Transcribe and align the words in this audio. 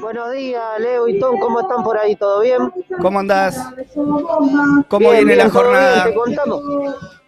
Buenos 0.00 0.32
días, 0.32 0.62
Leo 0.80 1.08
y 1.08 1.18
Tom, 1.18 1.38
¿cómo 1.40 1.60
están 1.60 1.82
por 1.82 1.98
ahí? 1.98 2.16
¿Todo 2.16 2.40
bien? 2.40 2.72
¿Cómo 3.00 3.18
andás? 3.20 3.56
¿Cómo 3.94 4.98
Bien, 4.98 5.12
viene 5.12 5.24
bien, 5.24 5.38
la 5.38 5.44
bien, 5.44 5.50
jornada? 5.50 6.04
Te 6.04 6.14
contamos. 6.14 6.62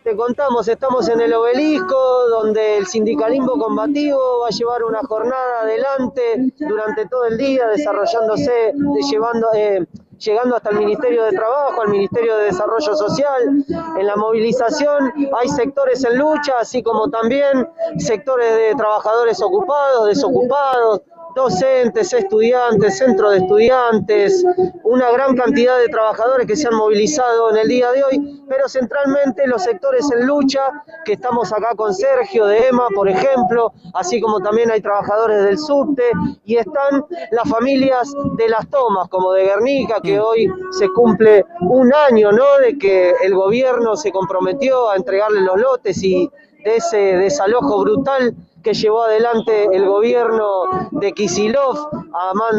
Te 0.02 0.16
contamos, 0.16 0.66
estamos 0.66 1.08
en 1.10 1.20
el 1.20 1.34
obelisco, 1.34 1.94
donde 2.30 2.78
el 2.78 2.86
sindicalismo 2.86 3.58
combativo 3.58 4.18
va 4.42 4.46
a 4.46 4.50
llevar 4.50 4.82
una 4.84 5.00
jornada 5.00 5.60
adelante 5.62 6.52
durante 6.58 7.06
todo 7.06 7.26
el 7.26 7.36
día, 7.36 7.66
desarrollándose, 7.68 8.72
de- 8.74 9.02
llevando, 9.10 9.48
eh, 9.54 9.86
llegando 10.18 10.56
hasta 10.56 10.70
el 10.70 10.78
Ministerio 10.78 11.24
de 11.24 11.32
Trabajo, 11.32 11.82
al 11.82 11.88
Ministerio 11.88 12.34
de 12.38 12.44
Desarrollo 12.44 12.96
Social. 12.96 13.62
En 13.98 14.06
la 14.06 14.16
movilización 14.16 15.12
hay 15.38 15.48
sectores 15.48 16.02
en 16.04 16.16
lucha, 16.16 16.54
así 16.58 16.82
como 16.82 17.10
también 17.10 17.68
sectores 17.98 18.54
de 18.56 18.74
trabajadores 18.76 19.42
ocupados, 19.42 20.06
desocupados, 20.06 21.02
docentes, 21.34 22.12
estudiantes, 22.12 22.98
centros 22.98 23.32
de 23.32 23.38
estudiantes, 23.38 24.44
una 24.84 25.10
gran 25.10 25.36
cantidad 25.36 25.78
de 25.78 25.88
trabajadores 25.88 26.46
que 26.46 26.56
se 26.56 26.68
han 26.68 26.74
movilizado 26.74 27.50
en 27.50 27.56
el 27.56 27.68
día 27.68 27.90
de 27.92 28.02
hoy, 28.04 28.42
pero 28.48 28.68
centralmente 28.68 29.46
los 29.46 29.62
sectores 29.62 30.10
en 30.12 30.26
lucha, 30.26 30.60
que 31.04 31.12
estamos 31.14 31.52
acá 31.52 31.74
con 31.76 31.94
Sergio 31.94 32.46
de 32.46 32.68
EMA, 32.68 32.88
por 32.94 33.08
ejemplo, 33.08 33.72
así 33.94 34.20
como 34.20 34.40
también 34.40 34.70
hay 34.70 34.80
trabajadores 34.80 35.44
del 35.44 35.58
subte, 35.58 36.04
y 36.44 36.56
están 36.56 37.04
las 37.30 37.48
familias 37.48 38.12
de 38.36 38.48
las 38.48 38.68
tomas, 38.68 39.08
como 39.08 39.32
de 39.32 39.44
Guernica, 39.44 40.00
que 40.02 40.18
hoy 40.18 40.50
se 40.72 40.88
cumple 40.90 41.44
un 41.60 41.92
año, 41.94 42.32
¿no?, 42.32 42.58
de 42.64 42.76
que 42.78 43.14
el 43.22 43.34
gobierno 43.34 43.96
se 43.96 44.10
comprometió 44.10 44.90
a 44.90 44.96
entregarle 44.96 45.40
los 45.40 45.58
lotes 45.58 46.02
y 46.02 46.30
de 46.64 46.76
ese 46.76 46.96
desalojo 46.96 47.80
brutal 47.80 48.34
que 48.62 48.74
llevó 48.74 49.02
adelante 49.02 49.68
el 49.72 49.86
gobierno 49.86 50.88
de 50.90 51.12
Kisilov 51.12 51.76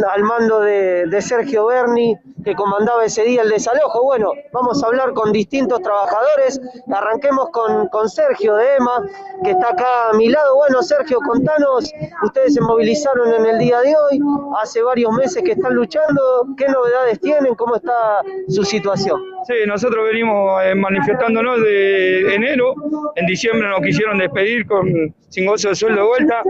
al 0.09 0.23
mando 0.23 0.61
de, 0.61 1.05
de 1.05 1.21
Sergio 1.21 1.67
Berni, 1.67 2.17
que 2.43 2.55
comandaba 2.55 3.05
ese 3.05 3.23
día 3.23 3.43
el 3.43 3.49
desalojo. 3.49 4.03
Bueno, 4.03 4.31
vamos 4.51 4.83
a 4.83 4.87
hablar 4.87 5.13
con 5.13 5.31
distintos 5.31 5.81
trabajadores. 5.81 6.59
Arranquemos 6.91 7.49
con, 7.49 7.87
con 7.89 8.09
Sergio 8.09 8.55
de 8.55 8.75
EMA, 8.75 9.05
que 9.43 9.51
está 9.51 9.69
acá 9.71 10.09
a 10.09 10.13
mi 10.13 10.29
lado. 10.29 10.55
Bueno, 10.55 10.81
Sergio, 10.81 11.19
contanos, 11.19 11.91
ustedes 12.23 12.53
se 12.55 12.61
movilizaron 12.61 13.33
en 13.33 13.45
el 13.45 13.59
día 13.59 13.79
de 13.81 13.95
hoy, 13.95 14.19
hace 14.61 14.81
varios 14.81 15.11
meses 15.13 15.43
que 15.43 15.51
están 15.51 15.73
luchando, 15.75 16.47
¿qué 16.57 16.67
novedades 16.67 17.19
tienen? 17.19 17.55
¿Cómo 17.55 17.75
está 17.75 18.21
su 18.49 18.63
situación? 18.63 19.21
Sí, 19.47 19.53
nosotros 19.65 20.05
venimos 20.07 20.61
eh, 20.63 20.75
manifestándonos 20.75 21.61
de 21.61 22.35
enero. 22.35 22.75
En 23.15 23.25
diciembre 23.25 23.67
nos 23.69 23.81
quisieron 23.81 24.19
despedir 24.19 24.67
con 24.67 24.87
sin 25.29 25.47
gozo 25.47 25.69
de 25.69 25.75
sueldo 25.75 26.01
de 26.01 26.07
vuelta. 26.07 26.43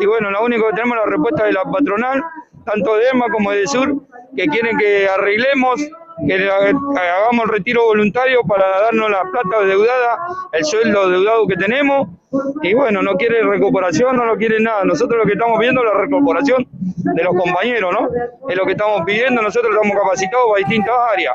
Y 0.00 0.06
bueno, 0.06 0.30
lo 0.30 0.44
único 0.44 0.66
que 0.68 0.76
tenemos 0.76 0.96
es 0.96 1.04
la 1.04 1.10
respuesta 1.10 1.44
de 1.44 1.52
la 1.52 1.64
patronal, 1.64 2.22
tanto 2.64 2.96
de 2.96 3.08
EMA 3.12 3.26
como 3.30 3.50
de 3.50 3.66
Sur, 3.66 3.94
que 4.34 4.46
quieren 4.46 4.78
que 4.78 5.08
arreglemos, 5.08 5.80
que 6.26 6.50
hagamos 6.50 7.44
el 7.44 7.48
retiro 7.50 7.84
voluntario 7.84 8.42
para 8.44 8.80
darnos 8.80 9.10
la 9.10 9.22
plata 9.30 9.64
deudada, 9.66 10.18
el 10.52 10.64
sueldo 10.64 11.10
deudado 11.10 11.46
que 11.46 11.56
tenemos. 11.56 12.08
Y 12.62 12.72
bueno, 12.72 13.02
no 13.02 13.14
quiere 13.14 13.42
recuperación, 13.42 14.16
no 14.16 14.24
lo 14.24 14.36
quiere 14.38 14.58
nada. 14.58 14.84
Nosotros 14.84 15.18
lo 15.18 15.26
que 15.26 15.32
estamos 15.32 15.58
pidiendo 15.58 15.82
es 15.82 15.92
la 15.92 16.00
recuperación 16.00 16.66
de 16.72 17.24
los 17.24 17.34
compañeros, 17.36 17.92
¿no? 17.92 18.08
Es 18.48 18.56
lo 18.56 18.64
que 18.64 18.72
estamos 18.72 19.02
pidiendo. 19.04 19.42
Nosotros 19.42 19.74
estamos 19.74 19.96
capacitados 20.02 20.46
para 20.48 20.58
distintas 20.58 20.94
áreas. 21.12 21.34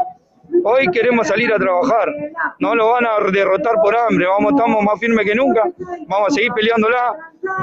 Hoy 0.65 0.87
queremos 0.91 1.27
salir 1.27 1.53
a 1.53 1.57
trabajar, 1.57 2.13
no 2.59 2.75
lo 2.75 2.89
van 2.89 3.05
a 3.05 3.31
derrotar 3.31 3.75
por 3.81 3.95
hambre, 3.95 4.27
vamos, 4.27 4.53
estamos 4.53 4.83
más 4.83 4.99
firmes 4.99 5.25
que 5.25 5.35
nunca, 5.35 5.63
vamos 6.07 6.29
a 6.29 6.31
seguir 6.31 6.51
peleándola, 6.53 7.15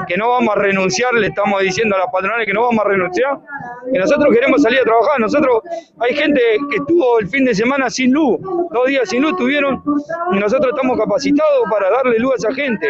que 0.07 0.17
no 0.17 0.29
vamos 0.29 0.55
a 0.55 0.59
renunciar, 0.59 1.13
le 1.13 1.27
estamos 1.27 1.61
diciendo 1.61 1.95
a 1.95 1.99
las 1.99 2.07
patronales 2.11 2.45
que 2.45 2.53
no 2.53 2.63
vamos 2.63 2.83
a 2.83 2.89
renunciar, 2.89 3.39
que 3.91 3.99
nosotros 3.99 4.33
queremos 4.33 4.61
salir 4.61 4.79
a 4.79 4.83
trabajar, 4.83 5.19
nosotros, 5.19 5.61
hay 5.99 6.15
gente 6.15 6.41
que 6.69 6.77
estuvo 6.77 7.19
el 7.19 7.27
fin 7.27 7.45
de 7.45 7.53
semana 7.53 7.89
sin 7.89 8.13
luz, 8.13 8.39
dos 8.71 8.87
días 8.87 9.09
sin 9.09 9.21
luz 9.21 9.35
tuvieron, 9.35 9.81
y 10.33 10.39
nosotros 10.39 10.73
estamos 10.75 10.97
capacitados 10.97 11.63
para 11.69 11.89
darle 11.89 12.17
luz 12.19 12.33
a 12.33 12.35
esa 12.47 12.53
gente. 12.53 12.87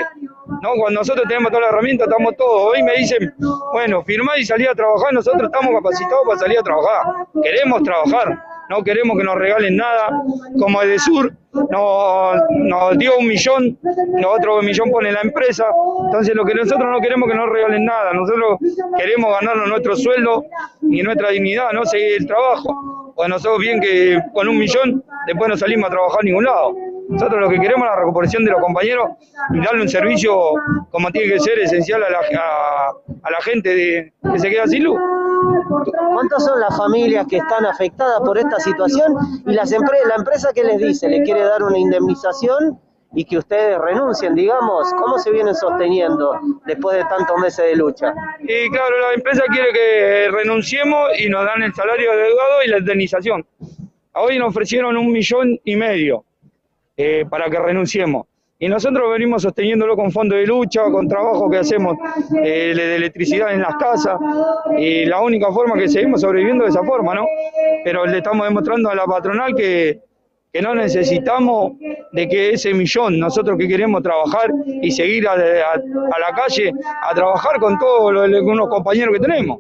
¿no? 0.61 0.73
Cuando 0.75 0.99
nosotros 0.99 1.25
tenemos 1.27 1.51
toda 1.51 1.63
la 1.63 1.69
herramienta, 1.69 2.03
estamos 2.05 2.35
todos. 2.35 2.73
Hoy 2.73 2.83
me 2.83 2.93
dicen, 2.93 3.33
bueno, 3.71 4.03
firmá 4.03 4.37
y 4.37 4.45
salí 4.45 4.67
a 4.67 4.75
trabajar, 4.75 5.13
nosotros 5.13 5.43
estamos 5.43 5.73
capacitados 5.75 6.23
para 6.25 6.39
salir 6.39 6.59
a 6.59 6.63
trabajar. 6.63 7.27
Queremos 7.41 7.83
trabajar, 7.83 8.43
no 8.71 8.83
queremos 8.83 9.17
que 9.17 9.23
nos 9.23 9.35
regalen 9.35 9.75
nada. 9.75 10.09
Como 10.59 10.81
de 10.81 10.97
Sur 10.99 11.33
nos, 11.69 12.97
dio 12.97 13.17
un 13.17 13.27
millón, 13.27 13.77
otro 14.25 14.61
millón 14.61 14.89
pone 14.89 15.11
la 15.11 15.21
empresa. 15.21 15.65
Entonces 16.05 16.33
lo 16.35 16.45
que 16.45 16.53
nosotros 16.55 16.89
no 16.89 16.99
queremos 17.01 17.27
que 17.29 17.35
nos 17.35 17.49
regalen 17.49 17.83
nada. 17.85 18.13
Nosotros 18.13 18.57
queremos 18.97 19.31
ganarnos 19.39 19.67
nuestro 19.67 19.95
sueldo 19.95 20.45
y 20.81 21.01
nuestra 21.03 21.29
dignidad, 21.29 21.71
no 21.73 21.85
seguir 21.85 22.15
el 22.19 22.27
trabajo. 22.27 23.13
Pues 23.15 23.27
nosotros 23.27 23.59
bien 23.59 23.81
que 23.81 24.17
con 24.33 24.47
un 24.47 24.57
millón 24.57 25.03
después 25.27 25.49
no 25.49 25.57
salimos 25.57 25.87
a 25.89 25.91
trabajar 25.91 26.19
a 26.21 26.23
ningún 26.23 26.45
lado. 26.45 26.73
Nosotros 27.09 27.41
lo 27.41 27.49
que 27.49 27.59
queremos 27.59 27.85
es 27.85 27.91
la 27.93 27.99
recuperación 27.99 28.45
de 28.45 28.51
los 28.51 28.61
compañeros 28.61 29.09
y 29.53 29.59
darle 29.59 29.81
un 29.81 29.89
servicio 29.89 30.33
como 30.91 31.11
tiene 31.11 31.33
que 31.33 31.39
ser 31.41 31.59
esencial 31.59 32.01
a 32.03 32.09
la, 32.09 32.19
a 32.19 33.29
la 33.31 33.37
gente 33.41 33.75
de- 33.75 34.13
que 34.31 34.39
se 34.39 34.49
queda 34.49 34.65
sin 34.67 34.85
luz. 34.85 34.97
¿Cuántas 36.13 36.45
son 36.45 36.59
las 36.59 36.75
familias 36.77 37.25
que 37.27 37.37
están 37.37 37.65
afectadas 37.65 38.19
por 38.21 38.37
esta 38.37 38.59
situación? 38.59 39.15
Y 39.45 39.53
las 39.53 39.71
empre- 39.71 40.05
la 40.07 40.15
empresa 40.15 40.51
que 40.53 40.63
les 40.63 40.77
dice, 40.77 41.07
le 41.09 41.23
quiere 41.23 41.41
dar 41.43 41.63
una 41.63 41.77
indemnización 41.77 42.79
y 43.13 43.25
que 43.25 43.37
ustedes 43.37 43.77
renuncien, 43.77 44.35
digamos, 44.35 44.89
¿cómo 44.93 45.17
se 45.19 45.31
vienen 45.31 45.53
sosteniendo 45.55 46.33
después 46.65 46.97
de 46.97 47.03
tantos 47.05 47.37
meses 47.39 47.65
de 47.65 47.75
lucha? 47.75 48.13
Y 48.39 48.69
claro, 48.69 48.99
la 48.99 49.13
empresa 49.13 49.43
quiere 49.51 49.73
que 49.73 50.29
renunciemos 50.31 51.09
y 51.19 51.27
nos 51.29 51.45
dan 51.45 51.61
el 51.63 51.73
salario 51.73 52.11
adeudado 52.11 52.63
y 52.65 52.69
la 52.69 52.77
indemnización. 52.77 53.45
Hoy 54.13 54.39
nos 54.39 54.49
ofrecieron 54.49 54.95
un 54.97 55.11
millón 55.11 55.59
y 55.63 55.75
medio 55.75 56.23
eh, 56.97 57.25
para 57.29 57.49
que 57.49 57.59
renunciemos. 57.59 58.27
Y 58.61 58.69
nosotros 58.69 59.11
venimos 59.11 59.41
sosteniéndolo 59.41 59.95
con 59.95 60.11
fondos 60.11 60.37
de 60.37 60.45
lucha, 60.45 60.83
con 60.91 61.07
trabajo 61.07 61.49
que 61.49 61.57
hacemos 61.57 61.97
eh, 62.43 62.73
de 62.75 62.95
electricidad 62.95 63.51
en 63.51 63.61
las 63.61 63.75
casas. 63.77 64.19
Y 64.77 65.05
la 65.05 65.19
única 65.19 65.51
forma 65.51 65.75
que 65.75 65.89
seguimos 65.89 66.21
sobreviviendo 66.21 66.65
de 66.65 66.69
esa 66.69 66.83
forma, 66.83 67.15
¿no? 67.15 67.25
Pero 67.83 68.05
le 68.05 68.19
estamos 68.19 68.47
demostrando 68.47 68.91
a 68.91 68.95
la 68.95 69.05
patronal 69.05 69.55
que, 69.55 70.01
que 70.53 70.61
no 70.61 70.75
necesitamos 70.75 71.73
de 72.11 72.29
que 72.29 72.51
ese 72.51 72.71
millón, 72.75 73.17
nosotros 73.17 73.57
que 73.57 73.67
queremos 73.67 74.03
trabajar 74.03 74.51
y 74.67 74.91
seguir 74.91 75.27
a 75.27 75.35
la 75.35 76.35
calle 76.35 76.71
a 77.01 77.15
trabajar 77.15 77.59
con 77.59 77.79
todos 77.79 78.13
los, 78.13 78.29
los 78.29 78.69
compañeros 78.69 79.15
que 79.15 79.21
tenemos. 79.21 79.57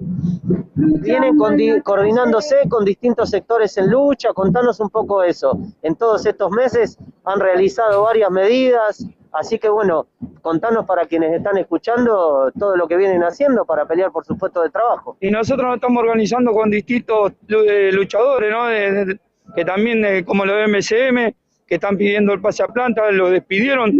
Vienen 0.81 1.37
coordinándose 1.83 2.55
con 2.69 2.83
distintos 2.85 3.29
sectores 3.29 3.77
en 3.77 3.89
lucha, 3.89 4.33
contanos 4.33 4.79
un 4.79 4.89
poco 4.89 5.23
eso. 5.23 5.57
En 5.81 5.95
todos 5.95 6.25
estos 6.25 6.51
meses 6.51 6.97
han 7.25 7.39
realizado 7.39 8.03
varias 8.03 8.31
medidas, 8.31 9.05
así 9.31 9.59
que 9.59 9.69
bueno, 9.69 10.07
contanos 10.41 10.85
para 10.85 11.05
quienes 11.05 11.33
están 11.33 11.57
escuchando 11.57 12.51
todo 12.57 12.75
lo 12.75 12.87
que 12.87 12.97
vienen 12.97 13.23
haciendo 13.23 13.65
para 13.65 13.85
pelear 13.85 14.11
por 14.11 14.25
su 14.25 14.37
puesto 14.37 14.61
de 14.61 14.69
trabajo. 14.69 15.17
Y 15.19 15.29
nosotros 15.29 15.65
nos 15.67 15.75
estamos 15.75 16.01
organizando 16.01 16.51
con 16.51 16.69
distintos 16.71 17.33
eh, 17.49 17.89
luchadores, 17.93 18.51
¿no? 18.51 18.65
De- 18.67 19.19
que 19.55 19.65
también, 19.65 20.05
eh, 20.05 20.23
como 20.23 20.45
los 20.45 20.55
de 20.55 20.63
MCM, 20.67 21.33
que 21.67 21.75
están 21.75 21.97
pidiendo 21.97 22.31
el 22.33 22.39
pase 22.41 22.63
a 22.63 22.67
planta, 22.67 23.11
lo 23.11 23.29
despidieron, 23.29 23.91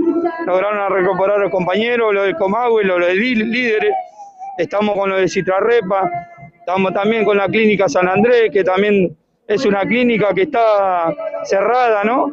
lograron 0.46 0.92
recuperar 0.94 1.38
a 1.38 1.44
los 1.44 1.52
compañeros, 1.52 2.13
lo 2.13 2.24
de 2.24 2.36
Comagüe, 2.36 2.84
lo 2.86 2.98
de 3.00 3.13
Lí- 3.16 3.36
líderes, 3.36 3.94
estamos 4.58 4.96
con 4.96 5.09
lo 5.09 5.18
de 5.18 5.28
Citrarrepa, 5.28 6.09
estamos 6.61 6.94
también 6.94 7.25
con 7.25 7.38
la 7.38 7.47
clínica 7.47 7.89
San 7.89 8.07
Andrés, 8.07 8.49
que 8.53 8.63
también 8.63 9.16
es 9.47 9.66
una 9.66 9.81
clínica 9.81 10.33
que 10.33 10.44
está 10.44 11.13
cerrada, 11.44 12.03
¿no? 12.03 12.31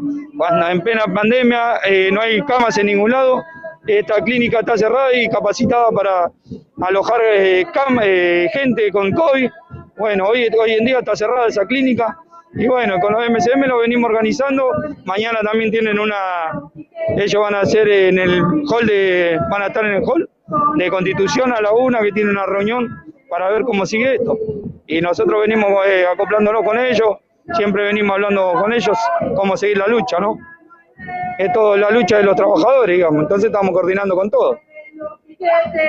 En 0.70 0.80
plena 0.82 1.04
pandemia 1.12 1.78
eh, 1.84 2.10
no 2.12 2.20
hay 2.20 2.40
camas 2.42 2.78
en 2.78 2.86
ningún 2.86 3.10
lado, 3.10 3.42
esta 3.88 4.22
clínica 4.22 4.60
está 4.60 4.76
cerrada 4.76 5.14
y 5.14 5.28
capacitada 5.28 5.90
para 5.90 6.30
alojar 6.82 7.20
eh, 7.24 7.66
eh, 8.02 8.48
gente 8.52 8.90
con 8.92 9.10
COVID. 9.12 9.50
Bueno, 9.96 10.26
hoy, 10.26 10.48
hoy 10.60 10.72
en 10.72 10.84
día 10.84 10.98
está 10.98 11.16
cerrada 11.16 11.46
esa 11.46 11.64
clínica. 11.66 12.18
Y 12.54 12.66
bueno, 12.66 12.98
con 13.00 13.14
los 13.14 13.28
MCM 13.28 13.66
lo 13.66 13.78
venimos 13.78 14.10
organizando. 14.10 14.70
Mañana 15.04 15.40
también 15.42 15.70
tienen 15.70 15.98
una. 15.98 16.16
Ellos 17.16 17.42
van 17.42 17.54
a 17.54 17.60
hacer 17.60 17.88
en 17.88 18.18
el 18.18 18.42
hall 18.70 18.86
de. 18.86 19.38
Van 19.50 19.62
a 19.62 19.66
estar 19.68 19.84
en 19.86 19.94
el 19.94 20.02
hall 20.04 20.28
de 20.76 20.88
Constitución 20.90 21.52
a 21.52 21.60
la 21.60 21.72
una, 21.72 22.00
que 22.00 22.12
tiene 22.12 22.30
una 22.30 22.46
reunión 22.46 22.88
para 23.28 23.48
ver 23.50 23.62
cómo 23.62 23.86
sigue 23.86 24.16
esto. 24.16 24.36
Y 24.86 25.00
nosotros 25.00 25.40
venimos 25.42 25.70
eh, 25.86 26.06
acoplándonos 26.06 26.62
con 26.62 26.78
ellos. 26.78 27.16
Siempre 27.54 27.84
venimos 27.84 28.14
hablando 28.14 28.52
con 28.60 28.72
ellos 28.72 28.98
cómo 29.36 29.56
seguir 29.56 29.78
la 29.78 29.86
lucha, 29.86 30.18
¿no? 30.18 30.38
Es 31.38 31.52
todo 31.52 31.76
la 31.76 31.90
lucha 31.90 32.18
de 32.18 32.24
los 32.24 32.36
trabajadores, 32.36 32.96
digamos. 32.96 33.22
Entonces 33.22 33.46
estamos 33.46 33.72
coordinando 33.72 34.14
con 34.14 34.30
todo. 34.30 34.58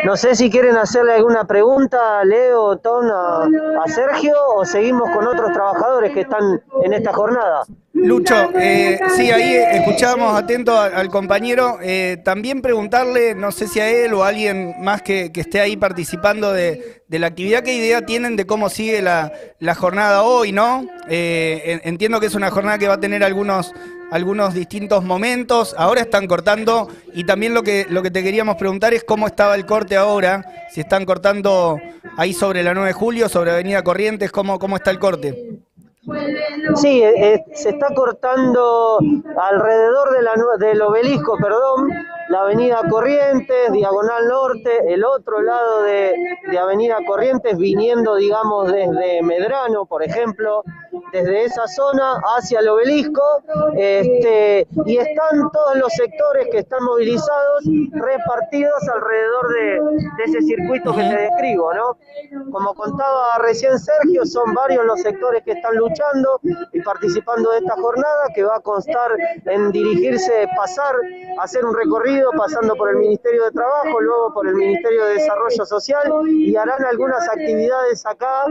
No 0.05 0.15
sé 0.15 0.35
si 0.35 0.49
quieren 0.49 0.77
hacerle 0.77 1.13
alguna 1.13 1.45
pregunta, 1.45 2.23
Leo, 2.23 2.77
Tom, 2.77 3.05
a, 3.11 3.43
a 3.83 3.87
Sergio, 3.87 4.33
o 4.55 4.65
seguimos 4.65 5.09
con 5.09 5.27
otros 5.27 5.51
trabajadores 5.53 6.13
que 6.13 6.21
están 6.21 6.61
en 6.83 6.93
esta 6.93 7.13
jornada. 7.13 7.63
Lucho, 7.93 8.51
eh, 8.55 8.99
sí, 9.15 9.29
ahí 9.31 9.55
escuchábamos 9.55 10.37
atento 10.37 10.79
al, 10.79 11.09
compañero. 11.09 11.79
Eh, 11.81 12.17
también 12.23 12.61
preguntarle, 12.61 13.35
no 13.35 13.51
sé 13.51 13.67
si 13.67 13.79
a 13.79 13.89
él 13.89 14.13
o 14.13 14.23
a 14.23 14.29
alguien 14.29 14.75
más 14.79 15.01
que, 15.01 15.31
esté 15.33 15.59
ahí 15.59 15.75
participando 15.75 16.53
de, 16.53 17.03
la 17.09 17.27
actividad, 17.27 17.63
qué 17.63 17.73
idea 17.73 18.05
tienen 18.05 18.35
de 18.35 18.45
cómo 18.45 18.69
sigue 18.69 19.01
la, 19.01 19.31
jornada 19.75 20.23
hoy, 20.23 20.51
¿no? 20.51 20.85
Eh, 21.09 21.61
en- 21.65 21.81
entiendo 21.83 22.19
que 22.19 22.27
es 22.27 22.35
una 22.35 22.51
jornada 22.51 22.77
que 22.77 22.87
va 22.87 22.93
a 22.95 22.99
tener 22.99 23.23
algunos, 23.23 23.73
algunos 24.11 24.53
distintos 24.53 25.03
momentos. 25.03 25.75
Ahora 25.77 26.01
están 26.01 26.27
cortando 26.27 26.87
y 27.13 27.23
también 27.25 27.53
lo 27.53 27.63
que, 27.63 27.85
lo 27.89 28.01
que 28.01 28.11
te 28.11 28.23
queríamos 28.23 28.55
preguntar 28.55 28.93
es 28.93 29.03
cómo 29.03 29.27
estaba 29.27 29.55
el 29.55 29.65
corte 29.65 29.95
ahora. 29.95 30.43
Si 30.71 30.81
están 30.81 31.05
cortando 31.05 31.79
ahí 32.17 32.33
sobre 32.33 32.63
la 32.63 32.73
9 32.73 32.87
de 32.87 32.93
julio, 32.93 33.29
sobre 33.29 33.51
Avenida 33.51 33.83
Corrientes, 33.83 34.31
¿cómo, 34.31 34.59
cómo 34.59 34.75
está 34.75 34.91
el 34.91 34.99
corte? 34.99 35.59
Sí, 36.75 37.03
eh, 37.03 37.43
se 37.53 37.69
está 37.69 37.93
cortando 37.93 38.99
alrededor 39.37 40.11
de 40.11 40.21
la, 40.21 40.33
del 40.57 40.81
obelisco, 40.81 41.37
perdón, 41.37 41.89
la 42.29 42.41
avenida 42.41 42.81
Corrientes, 42.89 43.71
Diagonal 43.71 44.27
Norte, 44.27 44.93
el 44.93 45.03
otro 45.03 45.41
lado 45.41 45.83
de, 45.83 46.13
de 46.49 46.57
avenida 46.57 46.97
Corrientes, 47.05 47.57
viniendo, 47.57 48.15
digamos, 48.15 48.71
desde 48.71 49.21
Medrano, 49.23 49.85
por 49.85 50.03
ejemplo, 50.03 50.63
desde 51.11 51.45
esa 51.45 51.67
zona 51.67 52.21
hacia 52.37 52.59
el 52.59 52.69
obelisco, 52.69 53.21
este, 53.75 54.67
y 54.85 54.97
están 54.97 55.49
todos 55.51 55.75
los 55.77 55.91
sectores 55.93 56.47
que 56.51 56.59
están 56.59 56.83
movilizados 56.83 57.63
repartidos 57.91 58.87
alrededor 58.93 59.49
de, 59.49 59.79
ese 60.25 60.41
circuito 60.41 60.93
que 60.95 61.01
te 61.01 61.21
describo, 61.21 61.73
¿no? 61.73 61.97
Como 62.51 62.73
contaba 62.73 63.37
recién 63.39 63.77
Sergio, 63.79 64.25
son 64.25 64.53
varios 64.53 64.85
los 64.85 65.01
sectores 65.01 65.43
que 65.43 65.53
están 65.53 65.75
luchando 65.75 66.39
y 66.73 66.81
participando 66.81 67.51
de 67.51 67.59
esta 67.59 67.75
jornada 67.75 68.27
que 68.33 68.43
va 68.43 68.57
a 68.57 68.59
constar 68.59 69.11
en 69.45 69.71
dirigirse, 69.71 70.47
pasar, 70.57 70.95
hacer 71.39 71.65
un 71.65 71.75
recorrido 71.75 72.31
pasando 72.37 72.75
por 72.75 72.89
el 72.89 72.97
Ministerio 72.97 73.45
de 73.45 73.51
Trabajo, 73.51 73.99
luego 74.01 74.33
por 74.33 74.47
el 74.47 74.55
Ministerio 74.55 75.05
de 75.05 75.13
Desarrollo 75.15 75.65
Social 75.65 76.11
y 76.27 76.55
harán 76.55 76.83
algunas 76.85 77.27
actividades 77.29 78.05
acá 78.05 78.45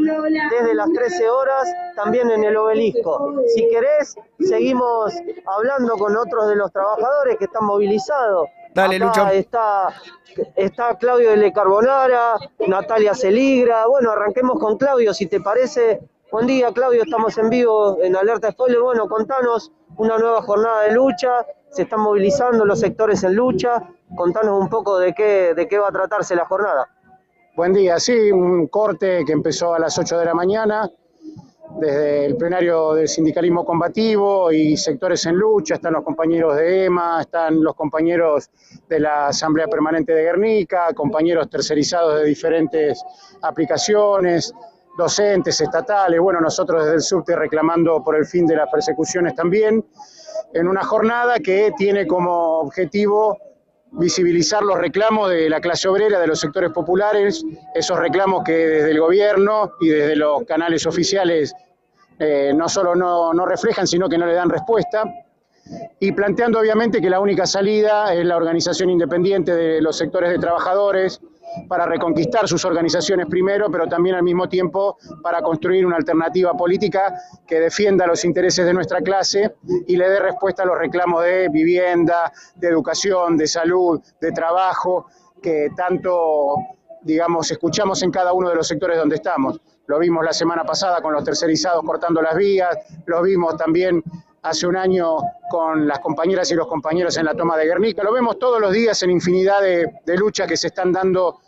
desde 0.51 0.75
las 0.75 0.91
13 0.93 1.29
horas 1.29 1.69
también 1.95 2.28
en 2.31 2.45
el 2.45 2.57
obelisco. 2.57 3.35
Si 3.55 3.69
querés, 3.69 4.17
seguimos 4.41 5.15
hablando 5.47 5.97
con 5.97 6.17
otros 6.17 6.49
de 6.49 6.57
los 6.57 6.73
trabajadores 6.73 7.37
que 7.37 7.45
están 7.45 7.65
movilizados. 7.65 8.49
Dale, 8.75 8.97
Acá 8.97 9.07
Lucho. 9.07 9.27
Está, 9.29 9.89
está 10.57 10.97
Claudio 10.99 11.33
L. 11.33 11.53
Carbonara, 11.53 12.37
Natalia 12.67 13.15
Celigra. 13.15 13.87
Bueno, 13.87 14.11
arranquemos 14.13 14.59
con 14.59 14.77
Claudio, 14.77 15.13
si 15.15 15.27
te 15.27 15.41
parece. 15.41 16.01
Buen 16.31 16.47
día, 16.47 16.71
Claudio, 16.73 17.03
estamos 17.03 17.37
en 17.39 17.49
vivo 17.49 17.99
en 18.03 18.15
Alerta 18.15 18.53
Spoiler. 18.53 18.81
Bueno, 18.81 19.09
contanos 19.09 19.73
una 19.97 20.19
nueva 20.19 20.43
jornada 20.43 20.83
de 20.83 20.93
lucha. 20.93 21.47
Se 21.71 21.83
están 21.83 22.01
movilizando 22.01 22.65
los 22.65 22.81
sectores 22.81 23.25
en 23.25 23.35
lucha. 23.35 23.83
Contanos 24.17 24.61
un 24.61 24.69
poco 24.69 24.99
de 24.99 25.15
qué, 25.15 25.55
de 25.55 25.67
qué 25.67 25.79
va 25.79 25.89
a 25.89 25.93
tratarse 25.93 26.37
la 26.37 26.45
jornada. 26.45 26.89
Buen 27.57 27.73
día, 27.73 27.99
sí, 27.99 28.31
un 28.31 28.69
corte 28.69 29.25
que 29.27 29.33
empezó 29.33 29.75
a 29.75 29.81
las 29.81 29.99
8 29.99 30.19
de 30.19 30.25
la 30.27 30.35
mañana, 30.35 30.89
desde 31.77 32.27
el 32.27 32.37
plenario 32.37 32.95
del 32.95 33.09
sindicalismo 33.09 33.65
combativo 33.65 34.51
y 34.51 34.77
sectores 34.77 35.25
en 35.27 35.37
lucha, 35.37 35.75
están 35.75 35.93
los 35.93 36.05
compañeros 36.05 36.57
de 36.57 36.87
EMA, 36.87 37.21
están 37.21 37.63
los 37.63 37.75
compañeros 37.75 38.51
de 38.89 39.01
la 39.01 39.29
Asamblea 39.29 39.67
Permanente 39.69 40.13
de 40.13 40.23
Guernica, 40.23 40.93
compañeros 40.95 41.49
tercerizados 41.51 42.21
de 42.21 42.25
diferentes 42.25 43.03
aplicaciones, 43.43 44.53
docentes, 44.97 45.61
estatales, 45.61 46.19
bueno, 46.19 46.41
nosotros 46.41 46.83
desde 46.83 46.97
el 46.97 47.03
subte 47.03 47.37
reclamando 47.37 48.03
por 48.03 48.17
el 48.17 48.27
fin 48.27 48.47
de 48.47 48.57
las 48.57 48.69
persecuciones 48.71 49.35
también, 49.35 49.85
en 50.53 50.67
una 50.67 50.83
jornada 50.83 51.39
que 51.39 51.73
tiene 51.77 52.07
como 52.07 52.61
objetivo 52.61 53.39
visibilizar 53.93 54.63
los 54.63 54.79
reclamos 54.79 55.31
de 55.31 55.49
la 55.49 55.61
clase 55.61 55.89
obrera, 55.89 56.21
de 56.21 56.27
los 56.27 56.41
sectores 56.41 56.71
populares, 56.73 57.45
esos 57.75 57.99
reclamos 57.99 58.45
que 58.45 58.53
desde 58.53 58.91
el 58.91 59.01
gobierno 59.01 59.73
y 59.81 59.89
desde 59.89 60.17
los 60.17 60.45
canales 60.45 60.87
oficiales 60.87 61.55
eh, 62.19 62.53
no 62.55 62.69
solo 62.69 62.95
no, 62.95 63.33
no 63.33 63.47
reflejan, 63.47 63.87
sino 63.87 64.09
que 64.09 64.19
no 64.19 64.27
le 64.27 64.35
dan 64.35 64.51
respuesta. 64.51 65.05
Y 66.01 66.13
planteando 66.13 66.59
obviamente 66.59 67.01
que 67.01 67.11
la 67.11 67.21
única 67.21 67.47
salida 67.47 68.15
es 68.15 68.25
la 68.25 68.37
organización 68.37 68.91
independiente 68.91 69.55
de 69.55 69.83
los 69.83 69.97
sectores 69.97 70.31
de 70.31 70.39
trabajadores 70.39 71.21
para 71.69 71.87
reconquistar 71.87 72.47
sus 72.47 72.65
organizaciones 72.65 73.27
primero, 73.27 73.71
pero 73.71 73.87
también 73.87 74.17
al 74.17 74.23
mismo 74.23 74.49
tiempo 74.49 74.99
para 75.23 75.43
construir 75.43 75.87
una 75.87 75.97
alternativa 75.97 76.55
política 76.55 77.15
que 77.47 77.61
defienda 77.61 78.07
los 78.07 78.25
intereses 78.25 78.67
de 78.67 78.75
nuestra 78.75 79.01
clase 79.01 79.55
y 79.87 79.97
le 79.97 80.09
dé 80.09 80.21
respuesta 80.21 80.63
a 80.63 80.67
los 80.67 80.79
reclamos 80.79 81.25
de 81.25 81.49
vivienda, 81.49 82.33
de 82.57 82.69
educación, 82.69 83.37
de 83.37 83.47
salud, 83.47 84.01
de 84.21 84.33
trabajo, 84.33 85.07
que 85.43 85.71
tanto, 85.77 86.57
digamos, 87.03 87.51
escuchamos 87.51 88.03
en 88.03 88.11
cada 88.11 88.33
uno 88.33 88.49
de 88.49 88.57
los 88.57 88.67
sectores 88.69 88.99
donde 88.99 89.17
estamos. 89.17 89.61
Lo 89.87 89.99
vimos 89.99 90.25
la 90.25 90.33
semana 90.33 90.65
pasada 90.65 91.01
con 91.01 91.15
los 91.15 91.25
tercerizados 91.25 91.83
cortando 91.83 92.21
las 92.21 92.37
vías, 92.37 92.77
lo 93.07 93.23
vimos 93.23 93.57
también 93.57 94.03
hace 94.43 94.67
un 94.67 94.77
año 94.77 95.17
con 95.51 95.87
las 95.87 95.99
compañeras 96.01 96.51
y 96.51 96.55
los 96.55 96.67
compañeros 96.67 97.17
en 97.17 97.25
la 97.25 97.35
toma 97.35 97.57
de 97.57 97.67
Guernica, 97.67 98.03
lo 98.03 98.13
vemos 98.13 98.39
todos 98.39 98.61
los 98.61 98.73
días 98.73 99.03
en 99.03 99.11
infinidad 99.11 99.61
de, 99.63 100.17
luchas 100.17 100.47
que 100.47 100.57
se 100.57 100.69
están 100.69 100.93
dando 100.93 101.41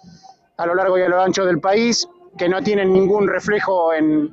a 0.57 0.67
lo 0.67 0.75
largo 0.75 0.99
y 0.99 1.03
a 1.03 1.09
lo 1.09 1.21
ancho 1.21 1.45
del 1.45 1.61
país, 1.61 2.09
que 2.37 2.49
no 2.49 2.63
tienen 2.63 2.93
ningún 2.93 3.29
reflejo 3.29 3.93
en, 3.93 4.31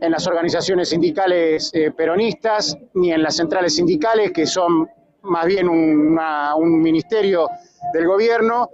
en 0.00 0.10
las 0.10 0.26
organizaciones 0.26 0.90
sindicales 0.90 1.70
eh, 1.72 1.90
peronistas, 1.90 2.76
ni 2.94 3.12
en 3.12 3.22
las 3.22 3.36
centrales 3.36 3.74
sindicales, 3.74 4.32
que 4.32 4.46
son 4.46 4.88
más 5.22 5.46
bien 5.46 5.68
un 5.68 6.82
ministerio 6.82 7.48
del 7.92 8.06
gobierno, 8.08 8.70